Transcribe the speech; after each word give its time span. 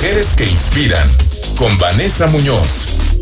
Mujeres 0.00 0.34
que 0.34 0.44
inspiran 0.44 1.06
con 1.58 1.76
Vanessa 1.76 2.26
Muñoz. 2.28 3.18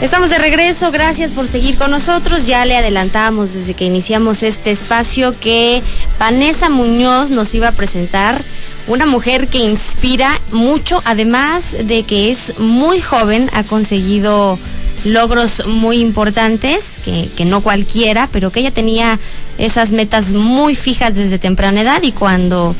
Estamos 0.00 0.30
de 0.30 0.38
regreso, 0.38 0.92
gracias 0.92 1.32
por 1.32 1.48
seguir 1.48 1.76
con 1.76 1.90
nosotros. 1.90 2.46
Ya 2.46 2.64
le 2.66 2.76
adelantábamos 2.76 3.54
desde 3.54 3.74
que 3.74 3.84
iniciamos 3.84 4.44
este 4.44 4.70
espacio 4.70 5.36
que 5.40 5.82
Vanessa 6.20 6.70
Muñoz 6.70 7.30
nos 7.30 7.52
iba 7.52 7.66
a 7.66 7.72
presentar 7.72 8.40
una 8.86 9.06
mujer 9.06 9.48
que 9.48 9.58
inspira 9.58 10.40
mucho, 10.52 11.02
además 11.04 11.74
de 11.84 12.04
que 12.04 12.30
es 12.30 12.60
muy 12.60 13.00
joven, 13.00 13.50
ha 13.54 13.64
conseguido 13.64 14.56
logros 15.04 15.66
muy 15.66 15.98
importantes, 15.98 16.98
que, 17.04 17.28
que, 17.36 17.44
no 17.44 17.60
cualquiera, 17.60 18.28
pero 18.32 18.50
que 18.50 18.60
ella 18.60 18.70
tenía 18.70 19.18
esas 19.58 19.92
metas 19.92 20.30
muy 20.30 20.74
fijas 20.74 21.14
desde 21.14 21.38
temprana 21.38 21.80
edad 21.80 22.02
y 22.02 22.12
cuando 22.12 22.74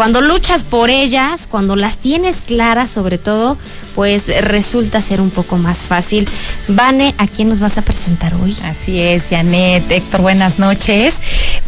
cuando 0.00 0.22
luchas 0.22 0.64
por 0.64 0.88
ellas, 0.88 1.46
cuando 1.50 1.76
las 1.76 1.98
tienes 1.98 2.36
claras 2.46 2.88
sobre 2.88 3.18
todo, 3.18 3.58
pues 3.94 4.28
resulta 4.42 5.02
ser 5.02 5.20
un 5.20 5.28
poco 5.28 5.58
más 5.58 5.80
fácil. 5.80 6.26
Vane, 6.68 7.14
¿a 7.18 7.26
quién 7.26 7.50
nos 7.50 7.60
vas 7.60 7.76
a 7.76 7.82
presentar 7.82 8.32
hoy? 8.34 8.56
Así 8.64 8.98
es, 8.98 9.28
Janet, 9.28 9.90
Héctor, 9.90 10.22
buenas 10.22 10.58
noches. 10.58 11.16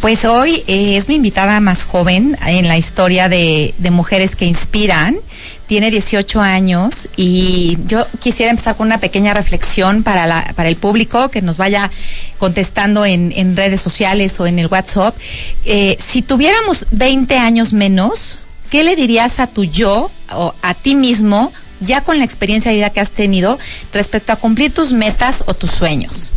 Pues 0.01 0.25
hoy 0.25 0.63
eh, 0.65 0.97
es 0.97 1.09
mi 1.09 1.15
invitada 1.15 1.59
más 1.59 1.83
joven 1.83 2.35
en 2.47 2.67
la 2.67 2.75
historia 2.75 3.29
de, 3.29 3.75
de 3.77 3.91
mujeres 3.91 4.35
que 4.35 4.45
inspiran 4.45 5.17
tiene 5.67 5.91
18 5.91 6.41
años 6.41 7.09
y 7.15 7.77
yo 7.85 8.05
quisiera 8.21 8.51
empezar 8.51 8.75
con 8.75 8.87
una 8.87 8.97
pequeña 8.97 9.33
reflexión 9.33 10.03
para, 10.03 10.27
la, 10.27 10.53
para 10.55 10.69
el 10.69 10.75
público 10.75 11.29
que 11.29 11.41
nos 11.41 11.57
vaya 11.57 11.89
contestando 12.37 13.05
en, 13.05 13.55
redes 13.55 13.81
sociales 13.81 14.39
o 14.39 14.47
en 14.47 14.59
el 14.59 14.67
WhatsApp. 14.67 15.15
Eh, 15.65 15.95
si 15.99 16.21
tuviéramos 16.21 16.85
20 16.91 17.37
años 17.37 17.73
menos, 17.73 18.39
¿qué 18.69 18.83
le 18.83 18.95
dirías 18.95 19.39
a 19.39 19.47
tu 19.47 19.63
yo 19.63 20.11
o 20.31 20.53
a 20.61 20.73
ti 20.73 20.95
mismo, 20.95 21.53
ya 21.79 22.01
con 22.01 22.19
la 22.19 22.25
experiencia 22.25 22.71
de 22.71 22.77
vida 22.77 22.89
que 22.89 22.99
has 22.99 23.11
tenido, 23.11 23.57
respecto 23.93 24.33
a 24.33 24.35
cumplir 24.35 24.73
tus 24.73 24.91
metas 24.91 25.43
o 25.47 25.53
tus 25.53 25.71
sueños? 25.71 26.31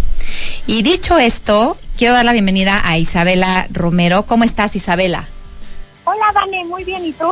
Y 0.67 0.83
dicho 0.83 1.19
esto, 1.19 1.77
quiero 1.97 2.15
dar 2.15 2.25
la 2.25 2.33
bienvenida 2.33 2.81
a 2.85 2.99
Isabela 2.99 3.67
Romero. 3.71 4.25
¿Cómo 4.27 4.45
estás, 4.45 4.77
Isabela? 4.77 5.25
Hola, 6.05 6.31
Vane, 6.33 6.65
muy 6.65 6.85
bien. 6.85 7.05
¿Y 7.05 7.13
tú? 7.13 7.27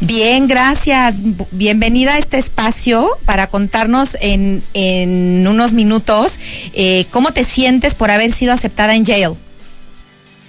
Bien, 0.00 0.46
gracias. 0.46 1.16
Bienvenida 1.50 2.14
a 2.14 2.18
este 2.18 2.36
espacio 2.38 3.10
para 3.24 3.48
contarnos 3.48 4.16
en, 4.20 4.62
en 4.74 5.46
unos 5.46 5.72
minutos 5.72 6.38
eh, 6.72 7.06
cómo 7.10 7.32
te 7.32 7.44
sientes 7.44 7.94
por 7.94 8.10
haber 8.10 8.32
sido 8.32 8.52
aceptada 8.52 8.94
en 8.94 9.04
Yale. 9.04 9.34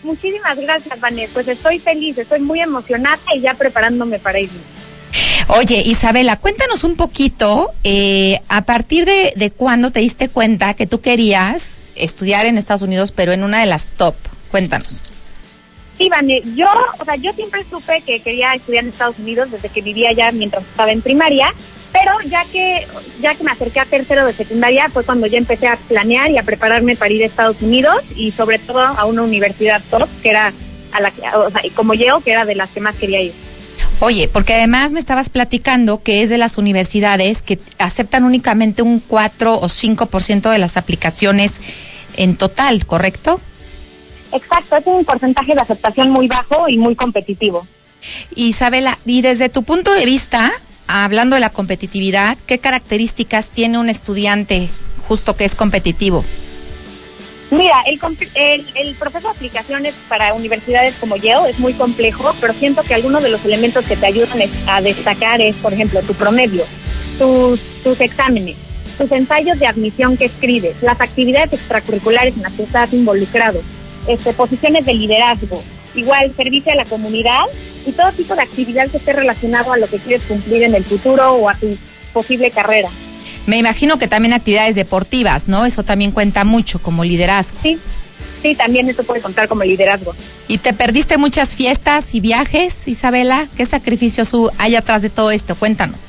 Muchísimas 0.04 0.58
gracias, 0.60 1.00
Vanessa. 1.00 1.34
Pues 1.34 1.48
estoy 1.48 1.80
feliz, 1.80 2.18
estoy 2.18 2.40
muy 2.40 2.62
emocionada 2.62 3.18
y 3.36 3.42
ya 3.42 3.56
preparándome 3.56 4.20
para 4.20 4.40
irme. 4.40 4.60
Oye, 5.48 5.82
Isabela, 5.86 6.38
cuéntanos 6.38 6.84
un 6.84 6.96
poquito, 6.96 7.74
eh, 7.84 8.42
a 8.50 8.64
partir 8.64 9.06
de, 9.06 9.34
de 9.36 9.52
cuándo 9.52 9.92
te 9.92 10.00
diste 10.00 10.28
cuenta 10.28 10.74
que 10.74 10.88
tú 10.88 11.02
querías 11.02 11.92
estudiar 11.96 12.46
en 12.46 12.58
Estados 12.58 12.82
Unidos, 12.82 13.12
pero 13.12 13.32
en 13.32 13.44
una 13.44 13.60
de 13.60 13.66
las 13.66 13.88
top. 13.88 14.16
Cuéntanos. 14.52 15.04
Sí, 15.98 16.10
Vane, 16.10 16.42
yo, 16.56 16.68
o 17.00 17.06
sea, 17.06 17.16
yo 17.16 17.32
siempre 17.34 17.66
supe 17.70 18.02
que 18.02 18.20
quería 18.20 18.54
estudiar 18.54 18.84
en 18.84 18.90
Estados 18.90 19.18
Unidos 19.18 19.50
desde 19.52 19.70
que 19.70 19.82
vivía 19.82 20.10
allá 20.10 20.32
mientras 20.34 20.64
estaba 20.64 20.92
en 20.92 21.02
primaria, 21.02 21.54
pero 21.94 22.12
ya 22.30 22.44
que, 22.52 22.86
ya 23.22 23.34
que 23.34 23.44
me 23.46 23.52
acerqué 23.52 23.80
a 23.80 23.86
tercero 23.86 24.26
de 24.26 24.34
secundaria 24.34 24.90
fue 24.90 25.06
cuando 25.06 25.26
ya 25.28 25.38
empecé 25.38 25.68
a 25.68 25.78
planear 25.78 26.32
y 26.32 26.38
a 26.38 26.44
prepararme 26.44 26.98
para 26.98 27.14
ir 27.14 27.24
a 27.24 27.26
Estados 27.26 27.62
Unidos 27.62 28.02
y 28.16 28.32
sobre 28.32 28.60
todo 28.60 28.82
a 28.82 29.06
una 29.06 29.22
universidad 29.22 29.82
top, 29.90 30.10
que 30.22 30.32
era 30.32 30.52
a 30.92 31.00
la 31.00 31.14
o 31.38 31.50
sea, 31.50 31.62
como 31.76 31.94
yo, 31.94 32.20
que 32.20 32.32
era 32.32 32.44
de 32.44 32.56
las 32.56 32.72
que 32.72 32.82
más 32.82 32.96
quería 32.98 33.22
ir. 33.22 33.34
Oye, 34.00 34.28
porque 34.28 34.54
además 34.54 34.92
me 34.92 35.00
estabas 35.00 35.30
platicando 35.30 36.04
que 36.04 36.22
es 36.22 36.30
de 36.30 36.38
las 36.38 36.58
universidades 36.58 37.42
que 37.42 37.60
aceptan 37.80 38.26
únicamente 38.26 38.82
un 38.82 39.00
4 39.00 39.56
o 39.56 39.68
5% 39.68 40.52
de 40.52 40.58
las 40.58 40.76
aplicaciones 40.76 41.62
en 42.18 42.36
total, 42.36 42.86
¿correcto? 42.86 43.40
Exacto, 44.36 44.76
es 44.76 44.86
un 44.86 45.06
porcentaje 45.06 45.54
de 45.54 45.62
aceptación 45.62 46.10
muy 46.10 46.28
bajo 46.28 46.68
y 46.68 46.78
muy 46.78 46.96
competitivo. 46.96 47.66
Isabela, 48.36 48.98
y 49.06 49.22
desde 49.22 49.50
tu 49.50 49.64
punto 49.64 49.94
de 49.94 50.06
vista, 50.06 50.52
hablando 50.88 51.36
de 51.36 51.40
la 51.40 51.52
competitividad, 51.52 52.38
¿qué 52.46 52.60
características 52.60 53.50
tiene 53.50 53.78
un 53.80 53.90
estudiante 53.90 54.70
justo 55.08 55.36
que 55.36 55.46
es 55.46 55.56
competitivo? 55.56 56.26
Mira, 57.52 57.82
el, 57.86 58.00
el, 58.34 58.66
el, 58.76 58.96
proceso 58.96 59.30
de 59.30 59.36
aplicaciones 59.36 59.96
para 60.10 60.34
universidades 60.34 60.96
como 60.96 61.16
Yale 61.16 61.50
es 61.50 61.60
muy 61.60 61.74
complejo, 61.74 62.36
pero 62.42 62.54
siento 62.54 62.84
que 62.84 62.96
algunos 62.96 63.24
de 63.24 63.30
los 63.30 63.46
elementos 63.46 63.86
que 63.86 63.96
te 63.96 64.06
ayudan 64.08 64.40
a 64.68 64.82
destacar 64.82 65.40
es, 65.40 65.56
por 65.58 65.72
ejemplo, 65.72 66.02
tu 66.02 66.14
promedio, 66.16 66.66
tus, 67.20 67.62
tus 67.84 68.02
exámenes, 68.02 68.58
tus 68.98 69.12
ensayos 69.12 69.60
de 69.60 69.68
admisión 69.68 70.18
que 70.18 70.26
escribes, 70.26 70.76
las 70.82 71.00
actividades 71.00 71.54
extracurriculares 71.54 72.36
en 72.36 72.44
las 72.44 72.54
que 72.54 72.64
estás 72.64 72.94
involucrado, 72.94 73.62
este, 74.08 74.34
posiciones 74.34 74.86
de 74.86 74.94
liderazgo, 74.94 75.62
igual 75.96 76.34
servicio 76.36 76.72
a 76.72 76.76
la 76.76 76.86
comunidad 76.86 77.44
y 77.86 77.92
todo 77.92 78.12
tipo 78.12 78.36
de 78.36 78.42
actividad 78.42 78.90
que 78.90 78.98
esté 78.98 79.14
relacionado 79.14 79.74
a 79.74 79.78
lo 79.78 79.88
que 79.88 79.98
quieres 79.98 80.24
cumplir 80.24 80.64
en 80.64 80.76
el 80.76 80.84
futuro 80.84 81.34
o 81.34 81.50
a 81.50 81.56
tu 81.56 81.78
posible 82.14 82.52
carrera. 82.52 82.90
Me 83.46 83.58
imagino 83.58 83.98
que 83.98 84.08
también 84.08 84.34
actividades 84.34 84.76
deportivas, 84.76 85.48
¿no? 85.48 85.66
Eso 85.66 85.84
también 85.84 86.12
cuenta 86.12 86.44
mucho 86.44 86.80
como 86.82 87.04
liderazgo. 87.04 87.58
Sí, 87.62 87.78
sí, 88.42 88.56
también 88.56 88.90
eso 88.90 89.04
puede 89.04 89.22
contar 89.22 89.48
como 89.48 89.64
liderazgo. 89.64 90.16
¿Y 90.48 90.58
te 90.58 90.74
perdiste 90.74 91.18
muchas 91.18 91.56
fiestas 91.56 92.16
y 92.16 92.20
viajes, 92.20 92.88
Isabela? 92.88 93.48
¿Qué 93.56 93.66
sacrificios 93.66 94.34
hay 94.58 94.76
atrás 94.76 95.04
de 95.04 95.10
todo 95.10 95.32
esto? 95.32 95.56
Cuéntanos. 95.56 96.06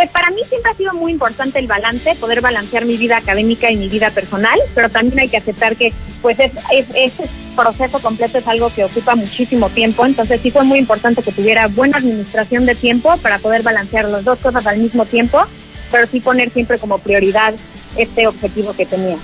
Pues 0.00 0.12
para 0.12 0.30
mí 0.30 0.40
siempre 0.48 0.70
ha 0.70 0.74
sido 0.74 0.94
muy 0.94 1.12
importante 1.12 1.58
el 1.58 1.66
balance, 1.66 2.14
poder 2.14 2.40
balancear 2.40 2.86
mi 2.86 2.96
vida 2.96 3.18
académica 3.18 3.70
y 3.70 3.76
mi 3.76 3.86
vida 3.86 4.08
personal, 4.08 4.58
pero 4.74 4.88
también 4.88 5.20
hay 5.20 5.28
que 5.28 5.36
aceptar 5.36 5.76
que 5.76 5.92
pues 6.22 6.40
es, 6.40 6.52
es, 6.72 6.86
ese 6.96 7.28
proceso 7.54 7.98
completo 7.98 8.38
es 8.38 8.46
algo 8.48 8.72
que 8.72 8.84
ocupa 8.84 9.14
muchísimo 9.14 9.68
tiempo, 9.68 10.06
entonces 10.06 10.40
sí 10.42 10.50
fue 10.50 10.64
muy 10.64 10.78
importante 10.78 11.22
que 11.22 11.32
tuviera 11.32 11.66
buena 11.66 11.98
administración 11.98 12.64
de 12.64 12.74
tiempo 12.76 13.14
para 13.18 13.40
poder 13.40 13.62
balancear 13.62 14.06
las 14.06 14.24
dos 14.24 14.38
cosas 14.38 14.66
al 14.66 14.78
mismo 14.78 15.04
tiempo, 15.04 15.42
pero 15.90 16.06
sí 16.06 16.20
poner 16.20 16.50
siempre 16.50 16.78
como 16.78 16.96
prioridad 16.96 17.52
este 17.94 18.26
objetivo 18.26 18.72
que 18.72 18.86
tenía. 18.86 19.18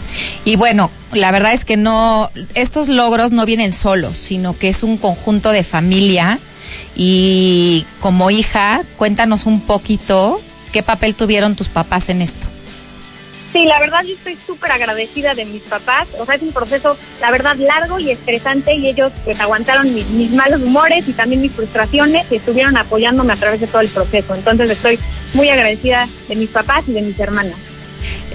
Y 0.45 0.57
bueno, 0.57 0.91
la 1.11 1.33
verdad 1.33 1.55
es 1.55 1.65
que 1.65 1.79
no, 1.79 2.31
estos 2.55 2.89
logros 2.89 3.33
no 3.33 3.47
vienen 3.47 3.73
solos, 3.73 4.19
sino 4.19 4.55
que 4.59 4.69
es 4.69 4.83
un 4.83 4.99
conjunto 4.99 5.53
de 5.53 5.65
familia 5.65 6.39
y 6.95 7.87
como 8.01 8.31
hija, 8.31 8.83
cuéntanos 8.99 9.47
un 9.47 9.63
poquito 9.63 10.43
¿Qué 10.77 10.83
papel 10.83 11.15
tuvieron 11.15 11.57
tus 11.57 11.69
papás 11.69 12.11
en 12.11 12.21
esto? 12.21 12.47
Sí, 13.51 13.65
la 13.65 13.81
verdad 13.81 14.03
yo 14.03 14.13
estoy 14.13 14.37
súper 14.37 14.73
agradecida 14.73 15.33
de 15.33 15.47
mis 15.47 15.63
papás. 15.63 16.07
O 16.19 16.27
sea, 16.27 16.35
es 16.35 16.43
un 16.43 16.53
proceso, 16.53 16.99
la 17.19 17.31
verdad, 17.31 17.57
largo 17.57 17.99
y 17.99 18.11
estresante 18.11 18.75
y 18.75 18.87
ellos 18.87 19.11
pues 19.25 19.41
aguantaron 19.41 19.95
mis, 19.95 20.07
mis, 20.09 20.33
malos 20.33 20.61
humores 20.61 21.09
y 21.09 21.15
también 21.15 21.41
mis 21.41 21.55
frustraciones 21.55 22.27
y 22.31 22.37
estuvieron 22.37 22.77
apoyándome 22.77 23.33
a 23.33 23.37
través 23.37 23.59
de 23.59 23.69
todo 23.69 23.81
el 23.81 23.89
proceso. 23.89 24.35
Entonces 24.35 24.69
estoy 24.69 24.99
muy 25.33 25.49
agradecida 25.49 26.07
de 26.29 26.37
mis 26.37 26.51
papás 26.51 26.85
y 26.89 26.93
de 26.93 27.01
mis 27.01 27.19
hermanas. 27.19 27.57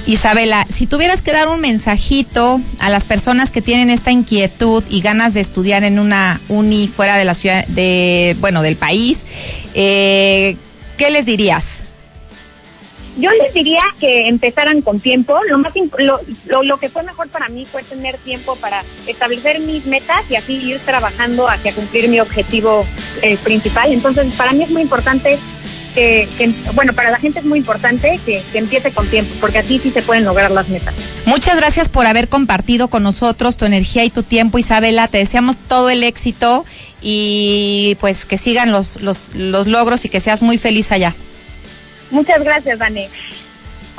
Isabela, 0.08 0.66
si 0.68 0.88
tuvieras 0.88 1.22
que 1.22 1.34
dar 1.34 1.47
un 1.47 1.62
mensajito 1.62 2.59
a 2.79 2.90
las 2.90 3.03
personas 3.03 3.52
que 3.52 3.62
tienen 3.62 3.91
esta 3.91 4.09
inquietud 4.09 4.84
y 4.90 5.02
ganas 5.02 5.35
de 5.35 5.41
estudiar 5.41 5.84
en 5.84 6.00
una 6.00 6.41
uni 6.50 6.88
fuera 6.88 7.18
de 7.18 7.25
la 7.25 7.35
ciudad, 7.35 7.68
de, 7.68 8.35
bueno, 8.40 8.63
del 8.63 8.78
país, 8.78 9.28
eh, 9.75 10.58
¿qué 10.97 11.12
les 11.12 11.28
dirías? 11.28 11.78
Yo 13.18 13.30
les 13.32 13.54
diría 13.54 13.82
que 14.00 14.28
empezaran 14.28 14.82
con 14.82 15.00
tiempo. 15.00 15.38
Lo 15.48 15.58
más 15.58 15.74
lo, 16.00 16.20
lo, 16.64 16.78
que 16.78 16.90
fue 16.90 17.04
mejor 17.04 17.28
para 17.30 17.50
mí 17.50 17.66
fue 17.66 17.84
tener 17.84 18.18
tiempo 18.18 18.56
para 18.56 18.84
establecer 19.08 19.60
mis 19.60 19.86
metas 19.86 20.24
y 20.30 20.36
así 20.36 20.54
ir 20.56 20.80
trabajando 20.80 21.50
hacia 21.50 21.74
cumplir 21.74 22.09
mi 22.09 22.20
objetivo 22.20 22.85
eh, 23.22 23.38
principal. 23.44 23.91
Entonces, 23.91 24.34
para 24.35 24.53
mí 24.53 24.64
es 24.64 24.70
muy 24.70 24.82
importante 24.82 25.38
que, 25.94 26.30
que, 26.38 26.53
bueno, 26.74 26.94
para 26.94 27.12
la 27.12 27.18
gente 27.18 27.40
es 27.40 27.46
muy 27.46 27.59
importante 27.59 28.18
que, 28.26 28.41
que, 28.52 28.59
empiece 28.59 28.91
con 28.91 29.06
tiempo, 29.08 29.34
porque 29.41 29.58
así 29.58 29.78
sí 29.78 29.91
se 29.91 30.02
pueden 30.02 30.24
lograr 30.24 30.52
las 30.52 30.70
metas. 30.70 30.94
Muchas 31.26 31.58
gracias 31.58 31.90
por 31.90 32.06
haber 32.06 32.30
compartido 32.30 32.88
con 32.88 33.03
nosotros 33.03 33.58
tu 33.58 33.66
energía 33.66 34.06
y 34.06 34.09
tu 34.09 34.24
tiempo, 34.24 34.58
Isabela. 34.58 35.09
Te 35.09 35.18
deseamos 35.18 35.58
todo 35.58 35.90
el 35.90 36.03
éxito 36.03 36.64
y 37.02 37.97
pues 38.00 38.26
que 38.26 38.38
sigan 38.38 38.72
los, 38.72 39.02
los, 39.02 39.35
los 39.35 39.68
logros 39.68 40.06
y 40.06 40.09
que 40.09 40.22
seas 40.22 40.41
muy 40.41 40.58
feliz 40.58 40.94
allá. 40.94 41.14
Muchas 42.11 42.43
gracias, 42.43 42.78
Vané. 42.78 43.09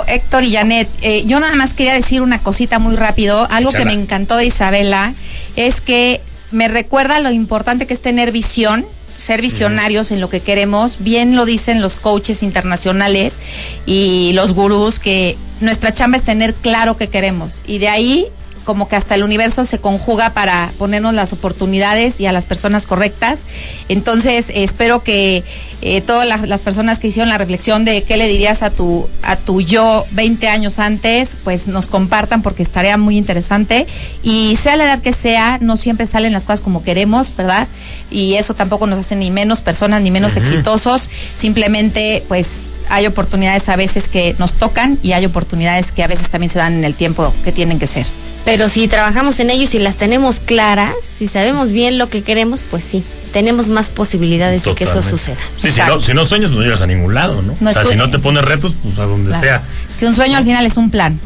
Héctor 0.06 0.44
y 0.44 0.52
Janet, 0.52 0.88
eh, 1.02 1.24
yo 1.26 1.40
nada 1.40 1.54
más 1.54 1.74
quería 1.74 1.94
decir 1.94 2.22
una 2.22 2.42
cosita 2.42 2.78
muy 2.78 2.96
rápido. 2.96 3.46
Algo 3.50 3.70
Chala. 3.70 3.84
que 3.84 3.96
me 3.96 4.02
encantó 4.02 4.36
de 4.36 4.46
Isabela 4.46 5.14
es 5.56 5.80
que 5.80 6.20
me 6.50 6.68
recuerda 6.68 7.20
lo 7.20 7.30
importante 7.30 7.86
que 7.86 7.94
es 7.94 8.02
tener 8.02 8.32
visión, 8.32 8.86
ser 9.14 9.40
visionarios 9.40 10.10
en 10.10 10.20
lo 10.20 10.28
que 10.28 10.40
queremos. 10.40 11.02
Bien 11.02 11.36
lo 11.36 11.44
dicen 11.44 11.80
los 11.80 11.96
coaches 11.96 12.42
internacionales 12.42 13.38
y 13.86 14.32
los 14.34 14.52
gurús 14.54 14.98
que 14.98 15.36
nuestra 15.60 15.92
chamba 15.92 16.16
es 16.16 16.22
tener 16.22 16.54
claro 16.54 16.96
qué 16.96 17.08
queremos. 17.08 17.62
Y 17.66 17.78
de 17.78 17.88
ahí 17.88 18.26
como 18.62 18.88
que 18.88 18.96
hasta 18.96 19.14
el 19.14 19.22
universo 19.22 19.64
se 19.64 19.78
conjuga 19.78 20.30
para 20.30 20.72
ponernos 20.78 21.14
las 21.14 21.32
oportunidades 21.32 22.20
y 22.20 22.26
a 22.26 22.32
las 22.32 22.46
personas 22.46 22.86
correctas. 22.86 23.46
Entonces, 23.88 24.50
espero 24.54 25.02
que 25.02 25.44
eh, 25.82 26.00
todas 26.00 26.26
las, 26.26 26.46
las 26.48 26.60
personas 26.60 26.98
que 26.98 27.08
hicieron 27.08 27.28
la 27.28 27.38
reflexión 27.38 27.84
de 27.84 28.02
qué 28.02 28.16
le 28.16 28.28
dirías 28.28 28.62
a 28.62 28.70
tu, 28.70 29.08
a 29.22 29.36
tu 29.36 29.60
yo 29.60 30.06
20 30.12 30.48
años 30.48 30.78
antes, 30.78 31.36
pues 31.44 31.66
nos 31.66 31.88
compartan 31.88 32.42
porque 32.42 32.62
estaría 32.62 32.96
muy 32.96 33.16
interesante. 33.16 33.86
Y 34.22 34.56
sea 34.56 34.76
la 34.76 34.84
edad 34.84 35.02
que 35.02 35.12
sea, 35.12 35.58
no 35.60 35.76
siempre 35.76 36.06
salen 36.06 36.32
las 36.32 36.44
cosas 36.44 36.60
como 36.60 36.82
queremos, 36.82 37.34
¿verdad? 37.36 37.68
Y 38.10 38.34
eso 38.34 38.54
tampoco 38.54 38.86
nos 38.86 38.98
hace 38.98 39.16
ni 39.16 39.30
menos 39.30 39.60
personas 39.60 40.02
ni 40.02 40.10
menos 40.10 40.36
exitosos. 40.36 41.08
Simplemente, 41.34 42.24
pues 42.28 42.64
hay 42.88 43.06
oportunidades 43.06 43.68
a 43.68 43.76
veces 43.76 44.08
que 44.08 44.34
nos 44.38 44.54
tocan 44.54 44.98
y 45.02 45.12
hay 45.12 45.24
oportunidades 45.24 45.92
que 45.92 46.02
a 46.02 46.06
veces 46.06 46.28
también 46.28 46.50
se 46.50 46.58
dan 46.58 46.74
en 46.74 46.84
el 46.84 46.94
tiempo 46.94 47.32
que 47.44 47.52
tienen 47.52 47.78
que 47.78 47.86
ser. 47.86 48.06
Pero 48.44 48.68
si 48.68 48.88
trabajamos 48.88 49.38
en 49.40 49.50
ello 49.50 49.62
y 49.62 49.66
si 49.66 49.78
las 49.78 49.96
tenemos 49.96 50.40
claras, 50.40 50.94
si 51.02 51.28
sabemos 51.28 51.70
bien 51.70 51.96
lo 51.98 52.08
que 52.08 52.22
queremos, 52.22 52.62
pues 52.68 52.82
sí, 52.82 53.04
tenemos 53.32 53.68
más 53.68 53.88
posibilidades 53.90 54.64
de 54.64 54.74
que 54.74 54.84
eso 54.84 55.00
suceda. 55.00 55.36
Sí, 55.56 55.70
si 55.70 55.80
no, 55.80 56.00
si 56.00 56.12
no 56.12 56.24
sueñas, 56.24 56.50
no 56.50 56.60
llegas 56.60 56.80
a 56.82 56.86
ningún 56.86 57.14
lado, 57.14 57.40
¿no? 57.42 57.54
No 57.60 57.70
o 57.70 57.72
sea, 57.72 57.84
si 57.84 57.96
no 57.96 58.10
te 58.10 58.18
pones 58.18 58.44
retos, 58.44 58.74
pues 58.82 58.98
a 58.98 59.04
donde 59.04 59.28
Claro. 59.30 59.42
sea. 59.44 59.62
Es 59.88 59.96
que 59.96 60.06
un 60.06 60.14
sueño 60.14 60.36
al 60.38 60.44
final 60.44 60.66
es 60.66 60.76
un 60.76 60.90
plan, 60.90 61.20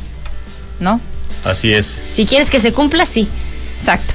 ¿no? 0.78 1.00
Así 1.44 1.72
es. 1.72 1.96
Si 2.12 2.26
quieres 2.26 2.50
que 2.50 2.60
se 2.60 2.72
cumpla, 2.72 3.06
sí. 3.06 3.28
Exacto. 3.78 4.14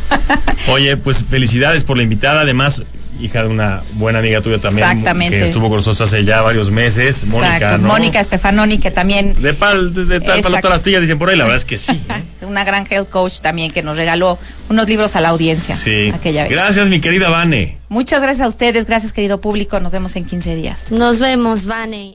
Oye, 0.71 0.95
pues 0.97 1.23
felicidades 1.23 1.83
por 1.83 1.97
la 1.97 2.03
invitada. 2.03 2.41
Además, 2.41 2.83
hija 3.21 3.43
de 3.43 3.49
una 3.49 3.81
buena 3.93 4.19
amiga 4.19 4.41
tuya 4.41 4.57
también. 4.59 4.87
Exactamente. 4.87 5.37
Que 5.39 5.45
estuvo 5.45 5.69
con 5.69 5.77
nosotros 5.77 6.01
hace 6.07 6.23
ya 6.25 6.41
varios 6.41 6.71
meses. 6.71 7.25
Mónica. 7.27 7.77
¿no? 7.77 7.87
Mónica 7.87 8.23
Stefanoni, 8.23 8.77
que 8.77 8.91
también 8.91 9.41
De 9.41 9.53
pal, 9.53 9.93
de, 9.93 10.05
de 10.05 10.19
tal 10.21 10.41
palo 10.41 10.57
todas 10.57 10.77
las 10.77 10.81
tías 10.81 11.01
dicen 11.01 11.17
por 11.19 11.29
ahí, 11.29 11.37
la 11.37 11.43
verdad 11.43 11.57
es 11.57 11.65
que 11.65 11.77
sí. 11.77 11.91
¿eh? 11.91 12.23
una 12.45 12.63
gran 12.63 12.85
health 12.89 13.09
coach 13.09 13.39
también 13.39 13.71
que 13.71 13.83
nos 13.83 13.95
regaló 13.97 14.37
unos 14.69 14.87
libros 14.87 15.15
a 15.15 15.21
la 15.21 15.29
audiencia 15.29 15.75
Sí. 15.75 16.11
aquella 16.13 16.43
vez. 16.43 16.51
Gracias, 16.51 16.87
mi 16.87 16.99
querida 17.01 17.29
Vane. 17.29 17.77
Muchas 17.89 18.21
gracias 18.21 18.45
a 18.45 18.47
ustedes, 18.47 18.85
gracias 18.85 19.11
querido 19.13 19.41
público, 19.41 19.79
nos 19.79 19.91
vemos 19.91 20.15
en 20.15 20.25
15 20.25 20.55
días. 20.55 20.91
Nos 20.91 21.19
vemos, 21.19 21.65
Vane. 21.65 22.09